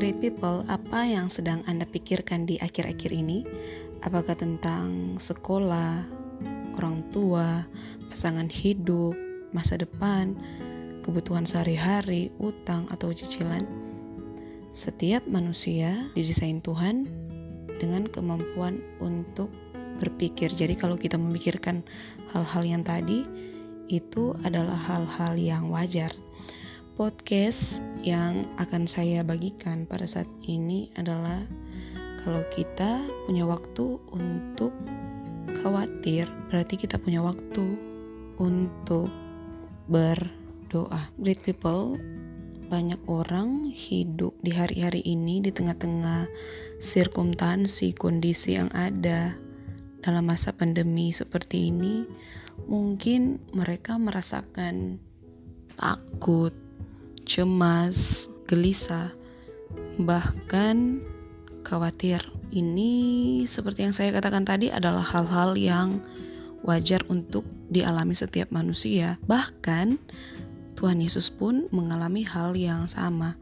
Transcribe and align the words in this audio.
Great 0.00 0.16
people, 0.16 0.64
apa 0.72 1.04
yang 1.04 1.28
sedang 1.28 1.60
Anda 1.68 1.84
pikirkan 1.84 2.48
di 2.48 2.56
akhir-akhir 2.56 3.12
ini? 3.12 3.44
Apakah 4.00 4.32
tentang 4.32 5.20
sekolah, 5.20 6.08
orang 6.80 7.04
tua, 7.12 7.68
pasangan 8.08 8.48
hidup, 8.48 9.12
masa 9.52 9.76
depan, 9.76 10.32
kebutuhan 11.04 11.44
sehari-hari, 11.44 12.32
utang, 12.40 12.88
atau 12.88 13.12
cicilan? 13.12 13.60
Setiap 14.72 15.28
manusia 15.28 16.08
didesain 16.16 16.64
Tuhan 16.64 17.04
dengan 17.76 18.08
kemampuan 18.08 18.80
untuk 19.04 19.52
berpikir. 20.00 20.48
Jadi 20.48 20.80
kalau 20.80 20.96
kita 20.96 21.20
memikirkan 21.20 21.84
hal-hal 22.32 22.64
yang 22.64 22.80
tadi, 22.80 23.28
itu 23.92 24.32
adalah 24.48 24.80
hal-hal 24.80 25.36
yang 25.36 25.68
wajar 25.68 26.16
podcast 27.00 27.80
yang 28.04 28.44
akan 28.60 28.84
saya 28.84 29.24
bagikan 29.24 29.88
pada 29.88 30.04
saat 30.04 30.28
ini 30.44 30.92
adalah 31.00 31.48
kalau 32.20 32.44
kita 32.52 33.00
punya 33.24 33.48
waktu 33.48 33.96
untuk 34.12 34.68
khawatir, 35.64 36.28
berarti 36.52 36.76
kita 36.76 37.00
punya 37.00 37.24
waktu 37.24 37.64
untuk 38.36 39.08
berdoa. 39.88 41.08
Great 41.16 41.40
people, 41.40 41.96
banyak 42.68 43.00
orang 43.08 43.72
hidup 43.72 44.36
di 44.44 44.52
hari-hari 44.52 45.00
ini 45.00 45.40
di 45.40 45.56
tengah-tengah 45.56 46.28
sirkumtansi 46.84 47.96
kondisi 47.96 48.60
yang 48.60 48.68
ada 48.76 49.40
dalam 50.04 50.28
masa 50.28 50.52
pandemi 50.52 51.16
seperti 51.16 51.72
ini. 51.72 52.04
Mungkin 52.68 53.56
mereka 53.56 53.96
merasakan 53.96 55.00
takut, 55.80 56.52
cemas, 57.30 58.26
gelisah, 58.50 59.14
bahkan 60.02 60.98
khawatir. 61.62 62.26
Ini 62.50 62.90
seperti 63.46 63.86
yang 63.86 63.94
saya 63.94 64.10
katakan 64.10 64.42
tadi 64.42 64.74
adalah 64.74 65.06
hal-hal 65.06 65.54
yang 65.54 66.02
wajar 66.66 67.06
untuk 67.06 67.46
dialami 67.70 68.18
setiap 68.18 68.50
manusia. 68.50 69.22
Bahkan 69.30 69.94
Tuhan 70.74 70.98
Yesus 70.98 71.30
pun 71.30 71.70
mengalami 71.70 72.26
hal 72.26 72.58
yang 72.58 72.90
sama. 72.90 73.38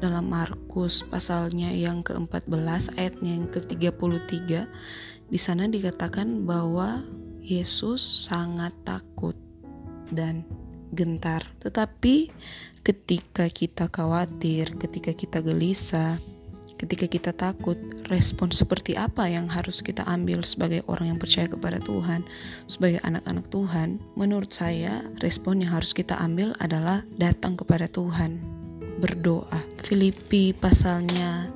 Dalam 0.00 0.32
Markus 0.32 1.04
pasalnya 1.04 1.68
yang 1.74 2.00
ke-14 2.06 2.96
ayatnya 2.96 3.34
yang 3.34 3.50
ke-33 3.52 4.64
di 5.28 5.36
sana 5.42 5.68
dikatakan 5.68 6.48
bahwa 6.48 7.04
Yesus 7.44 8.00
sangat 8.00 8.72
takut 8.86 9.34
dan 10.08 10.46
gentar. 10.92 11.44
Tetapi 11.60 12.30
ketika 12.84 13.48
kita 13.52 13.92
khawatir, 13.92 14.72
ketika 14.80 15.12
kita 15.12 15.44
gelisah, 15.44 16.16
ketika 16.78 17.10
kita 17.10 17.34
takut, 17.34 17.76
respon 18.06 18.54
seperti 18.54 18.94
apa 18.94 19.26
yang 19.26 19.50
harus 19.50 19.82
kita 19.82 20.06
ambil 20.06 20.46
sebagai 20.46 20.86
orang 20.86 21.12
yang 21.12 21.20
percaya 21.20 21.50
kepada 21.50 21.82
Tuhan, 21.82 22.22
sebagai 22.70 23.02
anak-anak 23.02 23.50
Tuhan? 23.50 23.98
Menurut 24.14 24.54
saya, 24.54 25.02
respon 25.18 25.60
yang 25.60 25.74
harus 25.74 25.90
kita 25.92 26.16
ambil 26.22 26.54
adalah 26.62 27.02
datang 27.18 27.58
kepada 27.58 27.90
Tuhan, 27.90 28.38
berdoa. 29.02 29.60
Filipi 29.82 30.54
pasalnya 30.54 31.50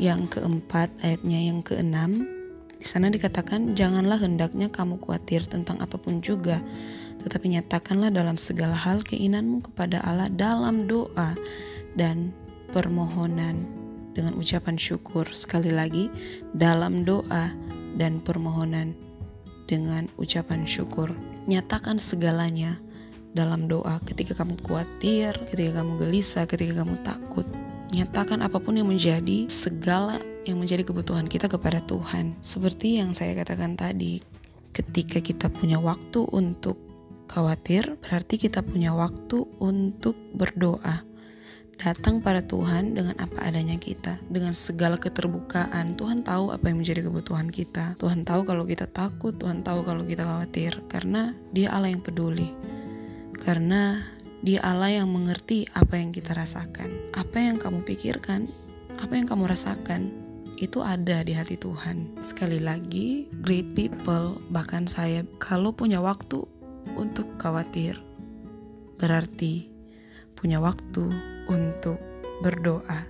yang 0.00 0.24
keempat, 0.28 0.88
ayatnya 1.04 1.40
yang 1.52 1.60
keenam, 1.60 2.35
di 2.76 2.86
sana 2.86 3.08
dikatakan, 3.08 3.72
"Janganlah 3.72 4.20
hendaknya 4.20 4.68
kamu 4.68 5.00
khawatir 5.00 5.44
tentang 5.48 5.80
apa 5.80 5.96
pun 5.96 6.20
juga, 6.20 6.60
tetapi 7.26 7.58
nyatakanlah 7.58 8.14
dalam 8.14 8.38
segala 8.38 8.78
hal 8.78 9.02
keinginanmu 9.02 9.66
kepada 9.72 9.98
Allah 10.06 10.30
dalam 10.30 10.86
doa 10.86 11.34
dan 11.98 12.30
permohonan 12.70 13.66
dengan 14.14 14.38
ucapan 14.38 14.78
syukur. 14.78 15.26
Sekali 15.34 15.74
lagi, 15.74 16.06
dalam 16.54 17.02
doa 17.02 17.50
dan 17.98 18.22
permohonan 18.22 18.94
dengan 19.66 20.06
ucapan 20.16 20.62
syukur. 20.64 21.10
Nyatakan 21.50 21.98
segalanya 21.98 22.78
dalam 23.34 23.68
doa 23.68 24.00
ketika 24.06 24.38
kamu 24.38 24.56
khawatir, 24.62 25.36
ketika 25.50 25.82
kamu 25.82 26.00
gelisah, 26.00 26.46
ketika 26.48 26.86
kamu 26.86 26.96
takut. 27.02 27.44
Nyatakan 27.94 28.42
apa 28.42 28.58
pun 28.58 28.74
yang 28.74 28.90
menjadi 28.90 29.46
segala 29.46 30.18
yang 30.46 30.62
menjadi 30.62 30.86
kebutuhan 30.86 31.26
kita 31.26 31.50
kepada 31.50 31.82
Tuhan. 31.82 32.38
Seperti 32.38 33.02
yang 33.02 33.14
saya 33.14 33.34
katakan 33.34 33.74
tadi, 33.74 34.22
ketika 34.70 35.18
kita 35.18 35.50
punya 35.50 35.82
waktu 35.82 36.22
untuk 36.30 36.78
khawatir, 37.26 37.98
berarti 37.98 38.38
kita 38.38 38.62
punya 38.62 38.94
waktu 38.94 39.42
untuk 39.58 40.14
berdoa. 40.34 41.02
Datang 41.76 42.24
pada 42.24 42.40
Tuhan 42.40 42.96
dengan 42.96 43.12
apa 43.20 43.44
adanya 43.44 43.76
kita, 43.76 44.16
dengan 44.32 44.56
segala 44.56 44.96
keterbukaan. 44.96 45.92
Tuhan 45.92 46.24
tahu 46.24 46.48
apa 46.48 46.72
yang 46.72 46.80
menjadi 46.80 47.04
kebutuhan 47.04 47.52
kita. 47.52 48.00
Tuhan 48.00 48.24
tahu 48.24 48.48
kalau 48.48 48.64
kita 48.64 48.88
takut, 48.88 49.36
Tuhan 49.36 49.60
tahu 49.60 49.84
kalau 49.84 50.08
kita 50.08 50.24
khawatir, 50.24 50.80
karena 50.88 51.36
Dia 51.52 51.76
Allah 51.76 51.92
yang 51.92 52.00
peduli. 52.00 52.48
Karena 53.44 54.00
Dia 54.44 54.60
Allah 54.60 55.00
yang 55.00 55.08
mengerti 55.08 55.64
apa 55.72 55.96
yang 55.96 56.12
kita 56.12 56.36
rasakan. 56.36 56.92
Apa 57.16 57.40
yang 57.40 57.56
kamu 57.56 57.86
pikirkan, 57.88 58.50
apa 59.00 59.12
yang 59.16 59.24
kamu 59.24 59.48
rasakan, 59.48 60.12
itu 60.56 60.80
ada 60.80 61.20
di 61.20 61.36
hati 61.36 61.60
Tuhan. 61.60 62.20
Sekali 62.24 62.60
lagi, 62.60 63.28
great 63.44 63.76
people, 63.76 64.40
bahkan 64.48 64.88
saya 64.88 65.24
kalau 65.36 65.72
punya 65.76 66.00
waktu 66.00 66.44
untuk 66.96 67.36
khawatir, 67.36 68.00
berarti 68.96 69.68
punya 70.36 70.60
waktu 70.60 71.12
untuk 71.48 72.00
berdoa. 72.40 73.08